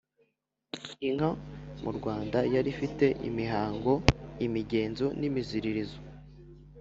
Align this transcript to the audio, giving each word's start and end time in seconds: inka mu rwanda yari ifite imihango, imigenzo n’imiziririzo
inka 1.07 1.29
mu 1.83 1.91
rwanda 1.97 2.39
yari 2.53 2.69
ifite 2.75 3.05
imihango, 3.29 3.93
imigenzo 4.45 5.05
n’imiziririzo 5.19 5.99